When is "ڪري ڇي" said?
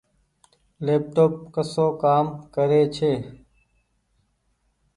2.55-3.11